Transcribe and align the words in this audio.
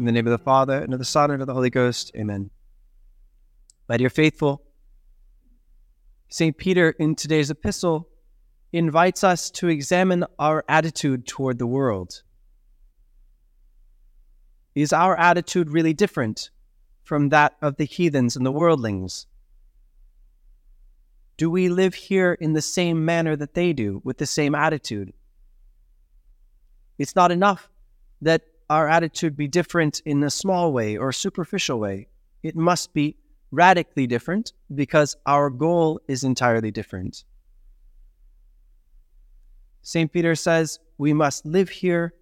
In 0.00 0.06
the 0.06 0.12
name 0.12 0.26
of 0.26 0.30
the 0.30 0.38
Father, 0.42 0.78
and 0.78 0.94
of 0.94 0.98
the 0.98 1.04
Son, 1.04 1.30
and 1.30 1.42
of 1.42 1.46
the 1.46 1.52
Holy 1.52 1.68
Ghost. 1.68 2.10
Amen. 2.16 2.48
My 3.86 3.98
dear 3.98 4.08
faithful, 4.08 4.62
St. 6.30 6.56
Peter 6.56 6.92
in 6.98 7.14
today's 7.14 7.50
epistle 7.50 8.08
invites 8.72 9.22
us 9.22 9.50
to 9.50 9.68
examine 9.68 10.24
our 10.38 10.64
attitude 10.70 11.26
toward 11.26 11.58
the 11.58 11.66
world. 11.66 12.22
Is 14.74 14.94
our 14.94 15.18
attitude 15.18 15.68
really 15.68 15.92
different 15.92 16.48
from 17.02 17.28
that 17.28 17.56
of 17.60 17.76
the 17.76 17.84
heathens 17.84 18.36
and 18.36 18.46
the 18.46 18.52
worldlings? 18.52 19.26
Do 21.36 21.50
we 21.50 21.68
live 21.68 21.92
here 21.92 22.32
in 22.32 22.54
the 22.54 22.62
same 22.62 23.04
manner 23.04 23.36
that 23.36 23.52
they 23.52 23.74
do, 23.74 24.00
with 24.02 24.16
the 24.16 24.24
same 24.24 24.54
attitude? 24.54 25.12
It's 26.96 27.14
not 27.14 27.30
enough 27.30 27.68
that 28.22 28.44
our 28.70 28.88
attitude 28.88 29.36
be 29.36 29.48
different 29.48 30.00
in 30.06 30.22
a 30.22 30.30
small 30.30 30.72
way 30.72 30.96
or 30.96 31.10
superficial 31.12 31.80
way. 31.80 32.06
It 32.44 32.54
must 32.54 32.94
be 32.94 33.16
radically 33.50 34.06
different 34.06 34.52
because 34.72 35.16
our 35.26 35.50
goal 35.50 36.00
is 36.06 36.22
entirely 36.22 36.70
different. 36.70 37.24
St. 39.82 40.12
Peter 40.12 40.36
says 40.36 40.78
we 40.98 41.12
must 41.12 41.44
live 41.44 41.68
here 41.68 42.14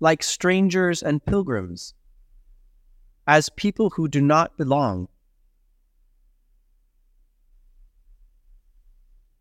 like 0.00 0.22
strangers 0.22 1.02
and 1.02 1.24
pilgrims, 1.24 1.92
as 3.26 3.50
people 3.50 3.90
who 3.90 4.08
do 4.08 4.22
not 4.22 4.56
belong. 4.56 5.08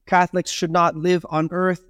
Catholics 0.05 0.51
should 0.51 0.71
not 0.71 0.97
live 0.97 1.25
on 1.29 1.47
earth 1.51 1.85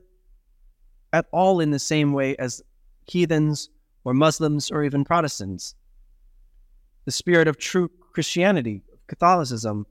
at 1.12 1.26
all 1.32 1.60
in 1.60 1.72
the 1.72 1.80
same 1.80 2.14
way 2.14 2.36
as 2.38 2.62
heathens 3.08 3.70
or 4.06 4.14
Muslims 4.14 4.72
or 4.72 4.84
even 4.84 5.04
Protestants. 5.04 5.76
The 7.04 7.12
spirit 7.12 7.48
of 7.50 7.58
true 7.58 7.90
Christianity, 8.14 8.82
Catholicism, 9.08 9.86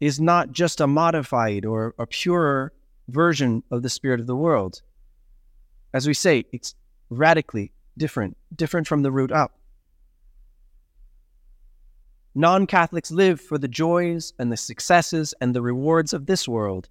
is 0.00 0.18
not 0.18 0.52
just 0.52 0.80
a 0.80 0.86
modified 0.86 1.66
or 1.66 1.94
a 1.98 2.06
purer 2.06 2.72
version 3.08 3.62
of 3.70 3.82
the 3.82 3.90
spirit 3.90 4.20
of 4.20 4.26
the 4.26 4.36
world. 4.36 4.80
As 5.92 6.06
we 6.06 6.14
say, 6.14 6.46
it's 6.52 6.74
radically 7.10 7.72
different, 7.98 8.36
different 8.56 8.86
from 8.86 9.02
the 9.02 9.10
root 9.10 9.32
up. 9.32 9.58
Non 12.34 12.66
Catholics 12.66 13.10
live 13.10 13.40
for 13.40 13.58
the 13.58 13.68
joys 13.68 14.32
and 14.38 14.50
the 14.50 14.56
successes 14.56 15.34
and 15.40 15.54
the 15.54 15.62
rewards 15.62 16.12
of 16.12 16.26
this 16.26 16.46
world. 16.46 16.88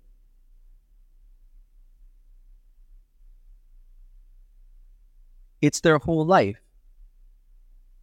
It's 5.62 5.82
their 5.82 5.98
whole 5.98 6.26
life 6.26 6.62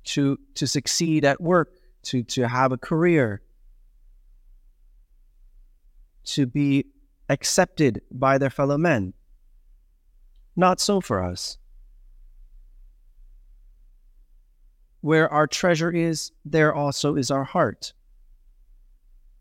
to, 0.04 0.38
to 0.54 0.66
succeed 0.66 1.24
at 1.24 1.40
work, 1.40 1.78
to, 2.04 2.22
to 2.22 2.48
have 2.48 2.72
a 2.72 2.78
career, 2.78 3.42
to 6.24 6.46
be 6.46 6.86
accepted 7.28 8.02
by 8.10 8.38
their 8.38 8.50
fellow 8.50 8.78
men. 8.78 9.14
Not 10.54 10.80
so 10.80 11.00
for 11.00 11.22
us. 11.22 11.58
Where 15.00 15.32
our 15.32 15.46
treasure 15.46 15.90
is, 15.90 16.32
there 16.44 16.74
also 16.74 17.14
is 17.16 17.30
our 17.30 17.44
heart. 17.44 17.92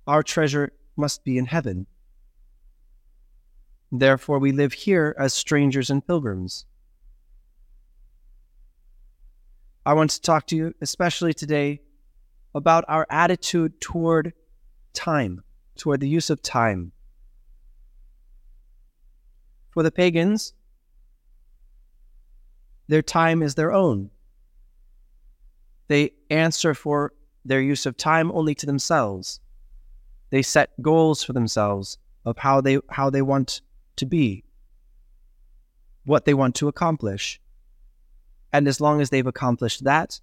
Our 0.07 0.21
treasure 0.21 0.73
must 0.95 1.23
be 1.23 1.37
in 1.37 1.45
heaven. 1.45 1.87
Therefore, 3.91 4.39
we 4.39 4.51
live 4.51 4.73
here 4.73 5.15
as 5.17 5.33
strangers 5.33 5.89
and 5.89 6.05
pilgrims. 6.05 6.65
I 9.85 9.93
want 9.93 10.09
to 10.11 10.21
talk 10.21 10.47
to 10.47 10.55
you, 10.55 10.73
especially 10.81 11.33
today, 11.33 11.81
about 12.55 12.85
our 12.87 13.05
attitude 13.09 13.79
toward 13.79 14.33
time, 14.93 15.43
toward 15.75 15.99
the 15.99 16.09
use 16.09 16.29
of 16.29 16.41
time. 16.41 16.91
For 19.69 19.83
the 19.83 19.91
pagans, 19.91 20.53
their 22.87 23.01
time 23.01 23.43
is 23.43 23.55
their 23.55 23.71
own. 23.71 24.09
They 25.87 26.13
answer 26.29 26.73
for 26.73 27.13
their 27.43 27.61
use 27.61 27.85
of 27.85 27.95
time 27.95 28.31
only 28.31 28.55
to 28.55 28.65
themselves. 28.65 29.39
They 30.31 30.41
set 30.41 30.81
goals 30.81 31.23
for 31.23 31.33
themselves 31.33 31.99
of 32.25 32.39
how 32.39 32.61
they 32.61 32.79
how 32.89 33.11
they 33.11 33.21
want 33.21 33.61
to 33.97 34.05
be, 34.05 34.43
what 36.05 36.25
they 36.25 36.33
want 36.33 36.55
to 36.55 36.67
accomplish. 36.67 37.39
And 38.55 38.69
as 38.69 38.79
long 38.79 39.01
as 39.01 39.09
they've 39.09 39.27
accomplished 39.27 39.83
that, 39.83 40.21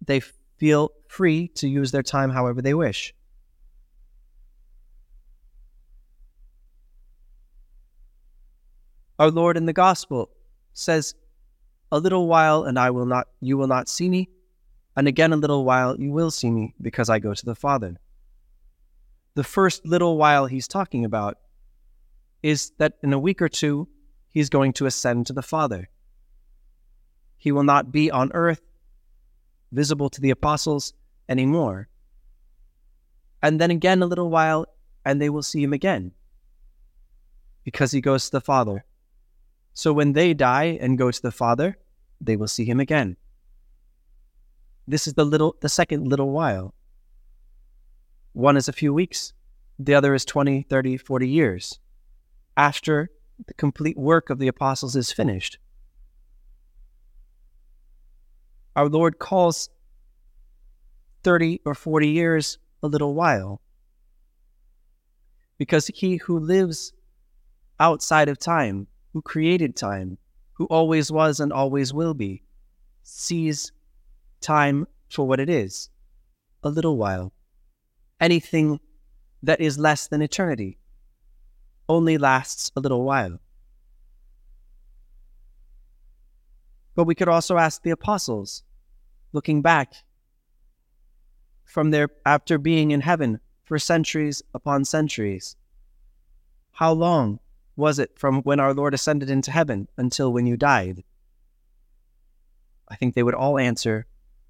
they 0.00 0.20
feel 0.58 0.92
free 1.08 1.48
to 1.56 1.68
use 1.68 1.90
their 1.90 2.04
time 2.04 2.30
however 2.30 2.62
they 2.62 2.72
wish. 2.72 3.12
Our 9.18 9.32
Lord 9.32 9.56
in 9.56 9.66
the 9.66 9.72
Gospel 9.72 10.30
says, 10.72 11.16
A 11.90 11.98
little 11.98 12.28
while 12.28 12.62
and 12.62 12.78
I 12.78 12.90
will 12.90 13.06
not 13.06 13.26
you 13.40 13.58
will 13.58 13.66
not 13.66 13.88
see 13.88 14.08
me, 14.08 14.28
and 14.94 15.08
again 15.08 15.32
a 15.32 15.36
little 15.36 15.64
while 15.64 15.98
you 15.98 16.12
will 16.12 16.30
see 16.30 16.52
me, 16.52 16.76
because 16.80 17.10
I 17.10 17.18
go 17.18 17.34
to 17.34 17.44
the 17.44 17.56
Father. 17.56 17.98
The 19.34 19.42
first 19.42 19.84
little 19.84 20.16
while 20.16 20.46
he's 20.46 20.68
talking 20.68 21.04
about 21.04 21.38
is 22.40 22.70
that 22.78 22.98
in 23.02 23.12
a 23.12 23.18
week 23.18 23.42
or 23.42 23.48
two 23.48 23.88
he's 24.28 24.48
going 24.48 24.72
to 24.74 24.86
ascend 24.86 25.26
to 25.26 25.32
the 25.32 25.42
Father. 25.42 25.88
He 27.40 27.52
will 27.52 27.64
not 27.64 27.90
be 27.90 28.10
on 28.10 28.30
earth, 28.34 28.60
visible 29.72 30.10
to 30.10 30.20
the 30.20 30.28
apostles 30.28 30.92
anymore. 31.26 31.88
And 33.42 33.58
then 33.58 33.70
again 33.70 34.02
a 34.02 34.06
little 34.06 34.28
while, 34.28 34.66
and 35.06 35.20
they 35.20 35.30
will 35.30 35.42
see 35.42 35.62
him 35.62 35.72
again, 35.72 36.12
because 37.64 37.92
he 37.92 38.02
goes 38.02 38.26
to 38.26 38.32
the 38.32 38.42
Father. 38.42 38.84
So 39.72 39.94
when 39.94 40.12
they 40.12 40.34
die 40.34 40.78
and 40.82 40.98
go 40.98 41.10
to 41.10 41.22
the 41.22 41.32
Father, 41.32 41.78
they 42.20 42.36
will 42.36 42.46
see 42.46 42.66
him 42.66 42.78
again. 42.78 43.16
This 44.86 45.06
is 45.06 45.14
the 45.14 45.24
little 45.24 45.56
the 45.62 45.70
second 45.70 46.06
little 46.06 46.32
while. 46.32 46.74
One 48.34 48.58
is 48.58 48.68
a 48.68 48.72
few 48.74 48.92
weeks, 48.92 49.32
the 49.78 49.94
other 49.94 50.12
is 50.14 50.26
20, 50.26 50.66
30, 50.68 50.98
40 50.98 51.26
years 51.26 51.80
after 52.54 53.10
the 53.46 53.54
complete 53.54 53.96
work 53.96 54.28
of 54.28 54.38
the 54.38 54.48
apostles 54.48 54.94
is 54.94 55.10
finished. 55.10 55.56
Our 58.76 58.88
Lord 58.88 59.18
calls 59.18 59.68
30 61.22 61.60
or 61.64 61.74
40 61.74 62.08
years 62.08 62.58
a 62.82 62.86
little 62.86 63.14
while 63.14 63.60
because 65.58 65.88
he 65.88 66.16
who 66.16 66.38
lives 66.38 66.92
outside 67.78 68.28
of 68.28 68.38
time 68.38 68.86
who 69.12 69.22
created 69.22 69.76
time, 69.76 70.18
who 70.52 70.66
always 70.66 71.10
was 71.10 71.40
and 71.40 71.52
always 71.52 71.92
will 71.92 72.14
be, 72.14 72.42
sees 73.02 73.72
time 74.40 74.86
for 75.08 75.26
what 75.26 75.40
it 75.40 75.48
is 75.48 75.90
a 76.62 76.70
little 76.70 76.96
while. 76.96 77.32
Anything 78.20 78.78
that 79.42 79.60
is 79.60 79.78
less 79.78 80.06
than 80.06 80.22
eternity 80.22 80.78
only 81.88 82.18
lasts 82.18 82.70
a 82.76 82.80
little 82.80 83.04
while. 83.04 83.40
But 87.00 87.06
we 87.06 87.14
could 87.14 87.28
also 87.28 87.56
ask 87.56 87.82
the 87.82 87.92
apostles, 87.92 88.62
looking 89.32 89.62
back 89.62 89.94
from 91.64 91.92
their 91.92 92.10
after 92.26 92.58
being 92.58 92.90
in 92.90 93.00
heaven 93.00 93.40
for 93.64 93.78
centuries 93.78 94.42
upon 94.52 94.84
centuries, 94.84 95.56
how 96.72 96.92
long 96.92 97.40
was 97.74 97.98
it 97.98 98.18
from 98.18 98.42
when 98.42 98.60
our 98.60 98.74
Lord 98.74 98.92
ascended 98.92 99.30
into 99.30 99.50
heaven 99.50 99.88
until 99.96 100.30
when 100.30 100.46
you 100.46 100.58
died? 100.58 101.02
I 102.86 102.96
think 102.96 103.14
they 103.14 103.22
would 103.22 103.32
all 103.32 103.58
answer, 103.58 104.04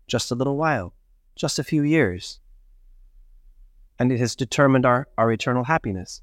just 0.08 0.32
a 0.32 0.34
little 0.34 0.56
while, 0.56 0.92
just 1.36 1.60
a 1.60 1.62
few 1.62 1.84
years. 1.84 2.40
And 3.96 4.10
it 4.10 4.18
has 4.18 4.34
determined 4.34 4.84
our, 4.84 5.06
our 5.16 5.30
eternal 5.30 5.62
happiness. 5.62 6.20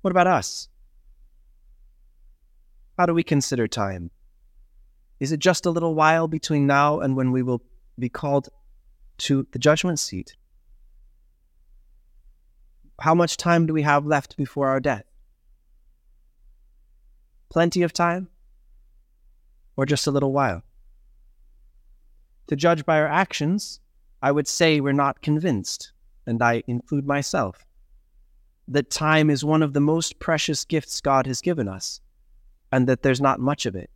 What 0.00 0.12
about 0.12 0.28
us? 0.28 0.70
How 2.98 3.06
do 3.06 3.14
we 3.14 3.22
consider 3.22 3.66
time? 3.66 4.10
Is 5.20 5.32
it 5.32 5.40
just 5.40 5.66
a 5.66 5.70
little 5.70 5.94
while 5.94 6.28
between 6.28 6.66
now 6.66 7.00
and 7.00 7.16
when 7.16 7.32
we 7.32 7.42
will 7.42 7.62
be 7.98 8.08
called 8.08 8.48
to 9.18 9.46
the 9.52 9.58
judgment 9.58 9.98
seat? 9.98 10.36
how 13.00 13.14
much 13.14 13.36
time 13.36 13.66
do 13.66 13.72
we 13.72 13.82
have 13.82 14.06
left 14.06 14.36
before 14.36 14.68
our 14.68 14.80
death? 14.80 15.04
Plenty 17.50 17.82
of 17.82 17.92
time? 17.92 18.28
Or 19.76 19.86
just 19.86 20.06
a 20.06 20.10
little 20.10 20.32
while? 20.32 20.62
To 22.48 22.56
judge 22.56 22.84
by 22.84 22.98
our 22.98 23.08
actions, 23.08 23.80
I 24.22 24.32
would 24.32 24.46
say 24.46 24.80
we're 24.80 24.92
not 24.92 25.22
convinced, 25.22 25.92
and 26.26 26.42
I 26.42 26.62
include 26.66 27.06
myself, 27.06 27.64
that 28.68 28.90
time 28.90 29.28
is 29.28 29.44
one 29.44 29.62
of 29.62 29.72
the 29.72 29.80
most 29.80 30.18
precious 30.18 30.64
gifts 30.64 31.00
God 31.00 31.26
has 31.26 31.40
given 31.40 31.68
us, 31.68 32.00
and 32.74 32.86
that 32.88 33.02
there's 33.02 33.20
not 33.20 33.38
much 33.40 33.66
of 33.66 33.74
it. 33.76 33.90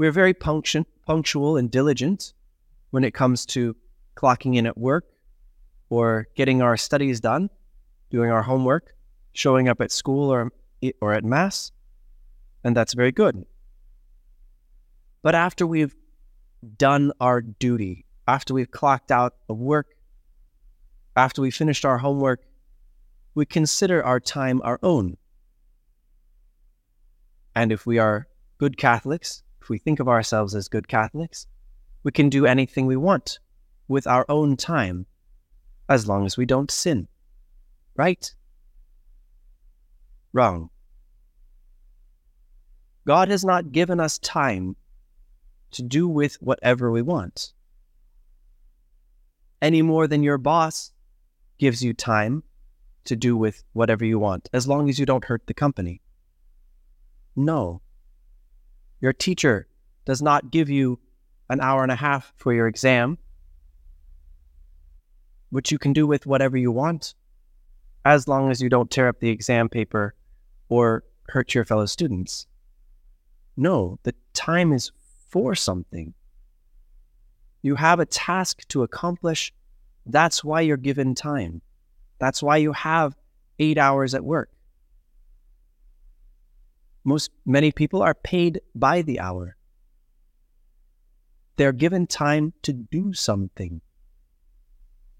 we're 0.00 0.10
very 0.10 0.32
punctual, 0.32 0.86
punctual 1.04 1.58
and 1.58 1.70
diligent 1.70 2.32
when 2.88 3.04
it 3.04 3.12
comes 3.12 3.44
to 3.44 3.76
clocking 4.16 4.56
in 4.56 4.64
at 4.64 4.78
work 4.78 5.04
or 5.90 6.26
getting 6.34 6.62
our 6.62 6.74
studies 6.78 7.20
done, 7.20 7.50
doing 8.08 8.30
our 8.30 8.40
homework, 8.40 8.94
showing 9.34 9.68
up 9.68 9.78
at 9.82 9.92
school 9.92 10.30
or, 10.30 10.50
or 11.02 11.12
at 11.12 11.22
mass, 11.22 11.70
and 12.64 12.74
that's 12.74 12.94
very 12.94 13.12
good. 13.12 13.44
But 15.20 15.34
after 15.34 15.66
we've 15.66 15.94
done 16.78 17.12
our 17.20 17.42
duty, 17.42 18.06
after 18.26 18.54
we've 18.54 18.70
clocked 18.70 19.10
out 19.10 19.34
of 19.50 19.58
work, 19.58 19.88
after 21.14 21.42
we 21.42 21.50
finished 21.50 21.84
our 21.84 21.98
homework, 21.98 22.40
we 23.34 23.44
consider 23.44 24.02
our 24.02 24.18
time 24.18 24.62
our 24.64 24.78
own. 24.82 25.18
And 27.60 27.72
if 27.72 27.84
we 27.84 27.98
are 27.98 28.26
good 28.56 28.78
Catholics, 28.78 29.42
if 29.60 29.68
we 29.68 29.76
think 29.76 30.00
of 30.00 30.08
ourselves 30.08 30.54
as 30.54 30.66
good 30.66 30.88
Catholics, 30.88 31.46
we 32.02 32.10
can 32.10 32.30
do 32.30 32.46
anything 32.46 32.86
we 32.86 32.96
want 32.96 33.38
with 33.86 34.06
our 34.06 34.24
own 34.30 34.56
time 34.56 35.04
as 35.86 36.08
long 36.08 36.24
as 36.24 36.38
we 36.38 36.46
don't 36.46 36.70
sin. 36.70 37.06
Right? 37.94 38.34
Wrong. 40.32 40.70
God 43.06 43.28
has 43.28 43.44
not 43.44 43.72
given 43.72 44.00
us 44.00 44.16
time 44.16 44.74
to 45.72 45.82
do 45.82 46.08
with 46.08 46.36
whatever 46.40 46.90
we 46.90 47.02
want. 47.02 47.52
Any 49.60 49.82
more 49.82 50.06
than 50.06 50.22
your 50.22 50.38
boss 50.38 50.92
gives 51.58 51.84
you 51.84 51.92
time 51.92 52.42
to 53.04 53.14
do 53.14 53.36
with 53.36 53.62
whatever 53.74 54.06
you 54.06 54.18
want, 54.18 54.48
as 54.50 54.66
long 54.66 54.88
as 54.88 54.98
you 54.98 55.04
don't 55.04 55.26
hurt 55.26 55.46
the 55.46 55.52
company. 55.52 56.00
No. 57.36 57.80
Your 59.00 59.12
teacher 59.12 59.66
does 60.04 60.20
not 60.20 60.50
give 60.50 60.68
you 60.68 60.98
an 61.48 61.60
hour 61.60 61.82
and 61.82 61.92
a 61.92 61.96
half 61.96 62.32
for 62.36 62.52
your 62.52 62.68
exam, 62.68 63.18
which 65.50 65.72
you 65.72 65.78
can 65.78 65.92
do 65.92 66.06
with 66.06 66.26
whatever 66.26 66.56
you 66.56 66.70
want, 66.70 67.14
as 68.04 68.28
long 68.28 68.50
as 68.50 68.60
you 68.60 68.68
don't 68.68 68.90
tear 68.90 69.08
up 69.08 69.20
the 69.20 69.30
exam 69.30 69.68
paper 69.68 70.14
or 70.68 71.04
hurt 71.28 71.54
your 71.54 71.64
fellow 71.64 71.86
students. 71.86 72.46
No, 73.56 73.98
the 74.04 74.14
time 74.32 74.72
is 74.72 74.92
for 75.28 75.54
something. 75.54 76.14
You 77.62 77.74
have 77.74 78.00
a 78.00 78.06
task 78.06 78.66
to 78.68 78.82
accomplish. 78.82 79.52
That's 80.06 80.42
why 80.42 80.62
you're 80.62 80.76
given 80.76 81.14
time. 81.14 81.60
That's 82.18 82.42
why 82.42 82.56
you 82.56 82.72
have 82.72 83.16
eight 83.58 83.76
hours 83.76 84.14
at 84.14 84.24
work. 84.24 84.50
Most 87.04 87.30
many 87.46 87.72
people 87.72 88.02
are 88.02 88.14
paid 88.14 88.60
by 88.74 89.02
the 89.02 89.20
hour. 89.20 89.56
They're 91.56 91.72
given 91.72 92.06
time 92.06 92.52
to 92.62 92.72
do 92.72 93.12
something. 93.12 93.80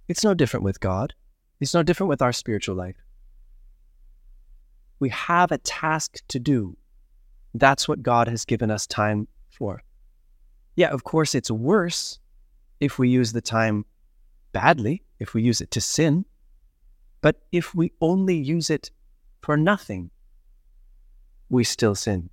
It's 0.09 0.25
no 0.25 0.35
different 0.35 0.65
with 0.65 0.81
God. 0.81 1.15
It's 1.61 1.75
no 1.75 1.82
different 1.82 2.09
with 2.09 2.23
our 2.23 2.32
spiritual 2.32 2.77
life. 2.77 2.97
We 4.99 5.09
have 5.11 5.53
a 5.53 5.59
task 5.59 6.19
to 6.29 6.38
do. 6.38 6.77
That's 7.55 7.88
what 7.88 8.03
God 8.03 8.29
has 8.29 8.44
given 8.44 8.71
us 8.71 8.87
time 8.87 9.29
for. 9.50 9.83
Yeah, 10.76 10.88
of 10.88 11.05
course, 11.05 11.35
it's 11.35 11.50
worse 11.50 12.19
if 12.81 12.99
we 12.99 13.09
use 13.09 13.33
the 13.33 13.41
time 13.41 13.85
badly, 14.53 15.03
if 15.19 15.35
we 15.35 15.43
use 15.43 15.61
it 15.61 15.71
to 15.73 15.81
sin. 15.81 16.25
But 17.21 17.37
if 17.53 17.75
we 17.75 17.93
only 18.00 18.37
use 18.37 18.71
it 18.71 18.91
for 19.43 19.56
nothing, 19.56 20.11
we 21.50 21.64
still 21.64 21.94
sin. 21.94 22.31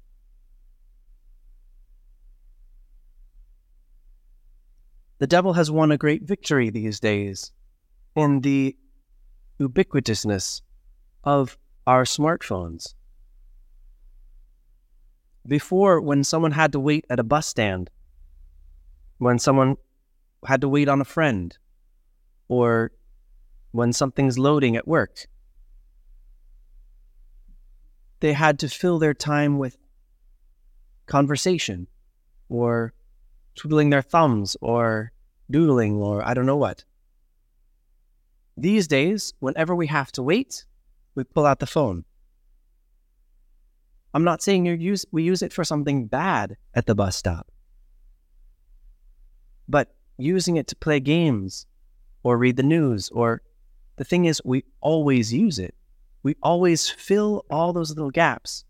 The 5.18 5.28
devil 5.28 5.54
has 5.54 5.72
won 5.72 5.92
a 5.92 5.98
great 5.98 6.24
victory 6.24 6.70
these 6.70 7.00
days 7.00 7.52
in 8.16 8.42
the 8.42 8.78
ubiquitousness 9.60 10.62
of 11.24 11.58
our 11.88 12.04
smartphones. 12.04 12.94
Before, 15.48 16.00
when 16.00 16.24
someone 16.24 16.52
had 16.52 16.72
to 16.74 16.80
wait 16.80 17.06
at 17.10 17.20
a 17.20 17.24
bus 17.24 17.48
stand, 17.48 17.90
when 19.18 19.40
someone 19.40 19.78
had 20.46 20.62
to 20.62 20.70
wait 20.70 20.88
on 20.88 21.02
a 21.02 21.06
friend, 21.06 21.58
or 22.48 22.92
when 23.72 23.94
something's 23.94 24.38
loading 24.38 24.76
at 24.76 24.88
work, 24.88 25.26
they 28.20 28.34
had 28.34 28.60
to 28.60 28.70
fill 28.70 29.00
their 29.00 29.14
time 29.14 29.58
with 29.58 29.78
conversation 31.06 31.88
or 32.50 32.94
twiddling 33.56 33.90
their 33.90 34.02
thumbs 34.02 34.58
or 34.62 35.12
doodling 35.50 35.96
or 35.96 36.26
I 36.26 36.34
don't 36.34 36.46
know 36.46 36.58
what. 36.58 36.84
These 38.56 38.88
days, 38.88 39.34
whenever 39.40 39.76
we 39.76 39.88
have 39.88 40.12
to 40.14 40.24
wait, 40.24 40.66
we 41.16 41.24
pull 41.24 41.46
out 41.46 41.60
the 41.60 41.68
phone. 41.68 42.06
I'm 44.14 44.24
not 44.24 44.42
saying 44.42 44.66
you 44.66 44.74
use 44.74 45.06
we 45.12 45.24
use 45.24 45.42
it 45.42 45.54
for 45.54 45.64
something 45.64 46.08
bad 46.08 46.58
at 46.74 46.88
the 46.88 46.96
bus 46.96 47.16
stop. 47.16 47.52
But 49.68 49.94
using 50.18 50.56
it 50.56 50.68
to 50.68 50.76
play 50.76 51.00
games 51.00 51.68
or 52.24 52.38
read 52.38 52.56
the 52.56 52.64
news 52.64 53.10
or 53.10 53.42
the 53.98 54.04
thing 54.04 54.26
is 54.26 54.42
we 54.44 54.64
always 54.82 55.32
use 55.32 55.60
it 55.60 55.76
we 56.28 56.36
always 56.44 56.90
fill 56.90 57.46
all 57.50 57.72
those 57.72 57.92
little 57.92 58.12
gaps, 58.12 58.66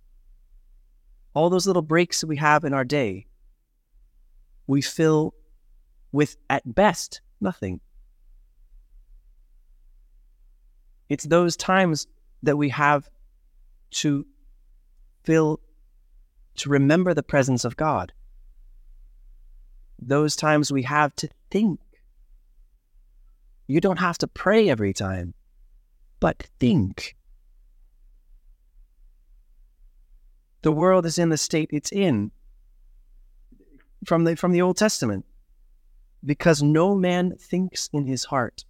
all 1.33 1.49
those 1.49 1.65
little 1.65 1.81
breaks 1.81 2.21
that 2.21 2.27
we 2.27 2.37
have 2.37 2.63
in 2.63 2.71
our 2.71 2.85
day. 2.85 3.25
We 4.67 4.83
fill 4.83 5.33
with, 6.11 6.37
at 6.51 6.75
best, 6.75 7.21
nothing. 7.41 7.79
It's 11.09 11.23
those 11.23 11.57
times 11.57 12.05
that 12.43 12.57
we 12.57 12.69
have 12.69 13.09
to 14.01 14.27
fill, 15.23 15.59
to 16.57 16.69
remember 16.69 17.15
the 17.15 17.23
presence 17.23 17.65
of 17.65 17.75
God. 17.75 18.13
Those 19.97 20.35
times 20.35 20.71
we 20.71 20.83
have 20.83 21.15
to 21.15 21.29
think. 21.49 21.79
You 23.65 23.81
don't 23.81 23.97
have 23.97 24.19
to 24.19 24.27
pray 24.27 24.69
every 24.69 24.93
time, 24.93 25.33
but 26.19 26.47
think. 26.59 27.15
The 30.61 30.71
world 30.71 31.05
is 31.05 31.17
in 31.17 31.29
the 31.29 31.37
state 31.37 31.69
it's 31.71 31.91
in 31.91 32.31
from 34.05 34.23
the 34.23 34.35
from 34.35 34.51
the 34.51 34.61
Old 34.61 34.77
Testament 34.77 35.25
because 36.25 36.61
no 36.63 36.95
man 36.95 37.35
thinks 37.37 37.89
in 37.93 38.05
his 38.05 38.25
heart. 38.25 38.65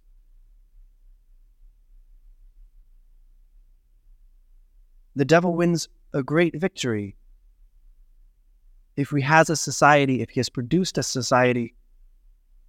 The 5.16 5.24
devil 5.24 5.54
wins 5.54 5.88
a 6.12 6.22
great 6.22 6.54
victory 6.54 7.16
if 8.96 9.10
he 9.10 9.20
has 9.22 9.48
a 9.50 9.56
society, 9.56 10.22
if 10.22 10.30
he 10.30 10.40
has 10.40 10.48
produced 10.48 10.98
a 10.98 11.02
society 11.02 11.74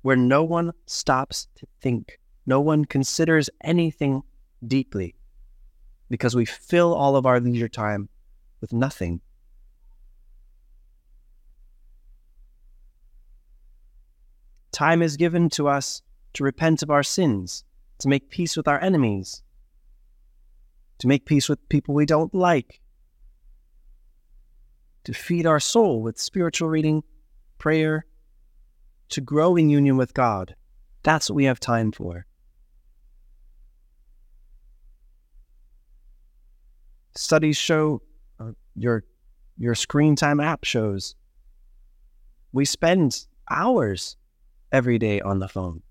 where 0.02 0.16
no 0.16 0.44
one 0.44 0.72
stops 0.86 1.48
to 1.56 1.68
think, 1.82 2.20
no 2.46 2.62
one 2.62 2.86
considers 2.86 3.50
anything 3.64 4.22
deeply, 4.66 5.16
because 6.10 6.36
we 6.36 6.46
fill 6.46 6.94
all 6.94 7.16
of 7.16 7.26
our 7.26 7.40
leisure 7.40 7.68
time 7.68 8.10
with 8.62 8.74
nothing. 8.74 9.22
Time 14.72 15.02
is 15.02 15.18
given 15.18 15.50
to 15.50 15.68
us 15.68 16.02
to 16.34 16.44
repent 16.44 16.84
of 16.84 16.90
our 16.90 17.04
sins, 17.04 17.64
to 17.98 18.08
make 18.08 18.30
peace 18.30 18.56
with 18.56 18.68
our 18.68 18.80
enemies, 18.82 19.42
to 21.00 21.08
make 21.08 21.26
peace 21.26 21.50
with 21.50 21.68
people 21.70 21.96
we 21.96 22.06
don't 22.06 22.34
like, 22.34 22.80
to 25.04 25.14
feed 25.14 25.46
our 25.46 25.60
soul 25.60 26.02
with 26.02 26.20
spiritual 26.20 26.70
reading, 26.70 27.04
prayer, 27.58 28.06
to 29.10 29.22
grow 29.22 29.56
in 29.56 29.70
union 29.70 29.98
with 29.98 30.14
God. 30.14 30.56
That's 31.04 31.30
what 31.30 31.36
we 31.36 31.46
have 31.46 31.60
time 31.60 31.92
for. 31.92 32.26
Studies 37.16 37.58
show 37.58 38.02
your 38.76 39.04
your 39.58 39.76
screen 39.76 40.16
time 40.16 40.40
app 40.40 40.64
shows. 40.64 41.16
We 42.52 42.66
spend 42.66 43.28
hours 43.50 44.18
every 44.72 44.98
day 44.98 45.20
on 45.22 45.40
the 45.40 45.48
phone. 45.48 45.82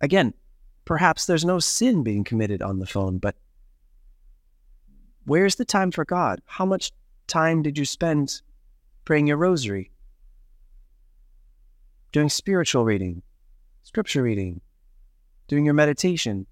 Again, 0.00 0.34
perhaps 0.84 1.26
there's 1.26 1.44
no 1.44 1.58
sin 1.58 2.02
being 2.02 2.24
committed 2.24 2.62
on 2.62 2.78
the 2.78 2.86
phone, 2.86 3.18
but 3.18 3.36
where's 5.24 5.54
the 5.54 5.64
time 5.64 5.90
for 5.90 6.04
God? 6.04 6.40
How 6.46 6.66
much 6.66 6.92
time 7.26 7.62
did 7.62 7.78
you 7.78 7.84
spend 7.84 8.42
praying 9.04 9.26
your 9.26 9.36
rosary, 9.36 9.90
doing 12.12 12.28
spiritual 12.28 12.84
reading, 12.84 13.22
scripture 13.84 14.22
reading, 14.22 14.60
doing 15.48 15.64
your 15.64 15.74
meditation? 15.74 16.46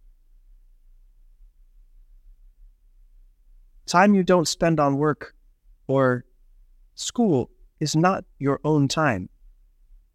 Time 3.87 4.15
you 4.15 4.23
don't 4.23 4.49
spend 4.49 4.81
on 4.81 4.97
work 4.97 5.35
or 5.87 6.25
School 6.95 7.51
is 7.81 7.97
not 7.97 8.25
your 8.39 8.61
own 8.65 8.87
time, 8.87 9.29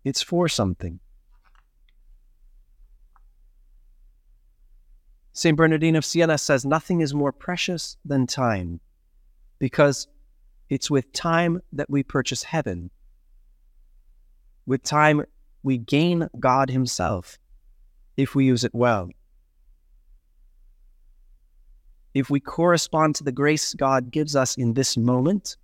it's 0.04 0.22
for 0.22 0.48
something. 0.48 1.00
St. 5.34 5.56
Bernardine 5.56 5.96
of 5.96 6.06
Siena 6.06 6.38
says 6.38 6.66
nothing 6.66 7.02
is 7.02 7.14
more 7.14 7.32
precious 7.32 7.98
than 8.04 8.28
time 8.28 8.80
because 9.58 10.08
it's 10.70 10.90
with 10.90 11.12
time 11.14 11.62
that 11.74 11.90
we 11.90 12.04
purchase 12.04 12.44
heaven. 12.44 12.92
With 14.66 14.84
time, 14.84 15.24
we 15.64 15.78
gain 15.78 16.30
God 16.40 16.70
Himself 16.70 17.38
if 18.18 18.36
we 18.36 18.46
use 18.46 18.64
it 18.64 18.74
well. 18.74 19.10
If 22.14 22.30
we 22.30 22.40
correspond 22.40 23.16
to 23.16 23.24
the 23.24 23.32
grace 23.32 23.74
God 23.74 24.12
gives 24.12 24.36
us 24.36 24.58
in 24.58 24.74
this 24.74 24.98
moment, 24.98 25.58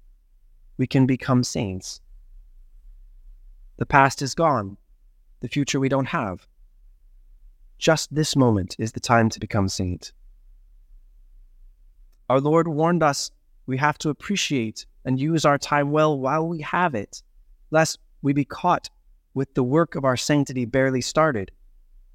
we 0.77 0.85
can 0.85 1.05
become 1.05 1.43
saints. 1.43 2.01
The 3.77 3.85
past 3.85 4.21
is 4.21 4.35
gone, 4.35 4.77
the 5.39 5.47
future 5.47 5.79
we 5.79 5.89
don't 5.89 6.07
have. 6.07 6.47
Just 7.77 8.13
this 8.13 8.35
moment 8.35 8.75
is 8.79 8.91
the 8.91 8.99
time 8.99 9.29
to 9.29 9.39
become 9.39 9.67
saint. 9.67 10.13
Our 12.29 12.39
Lord 12.39 12.67
warned 12.67 13.03
us 13.03 13.31
we 13.65 13.77
have 13.77 13.97
to 13.99 14.09
appreciate 14.09 14.85
and 15.03 15.19
use 15.19 15.45
our 15.45 15.57
time 15.57 15.91
well 15.91 16.17
while 16.17 16.47
we 16.47 16.61
have 16.61 16.95
it, 16.95 17.21
lest 17.71 17.99
we 18.21 18.33
be 18.33 18.45
caught 18.45 18.89
with 19.33 19.53
the 19.53 19.63
work 19.63 19.95
of 19.95 20.05
our 20.05 20.17
sanctity 20.17 20.65
barely 20.65 21.01
started 21.01 21.51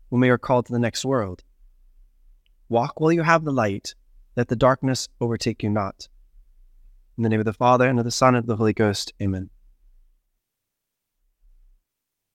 when 0.08 0.20
we 0.20 0.30
are 0.30 0.38
called 0.38 0.66
to 0.66 0.72
the 0.72 0.78
next 0.78 1.04
world. 1.04 1.42
Walk 2.68 3.00
while 3.00 3.12
you 3.12 3.22
have 3.22 3.44
the 3.44 3.52
light, 3.52 3.94
let 4.36 4.48
the 4.48 4.56
darkness 4.56 5.08
overtake 5.20 5.62
you 5.62 5.70
not. 5.70 6.08
In 7.16 7.22
the 7.22 7.28
name 7.28 7.40
of 7.40 7.46
the 7.46 7.52
Father, 7.52 7.88
and 7.88 7.98
of 7.98 8.04
the 8.04 8.10
Son, 8.10 8.34
and 8.34 8.44
of 8.44 8.46
the 8.46 8.56
Holy 8.56 8.72
Ghost. 8.72 9.12
Amen. 9.20 9.50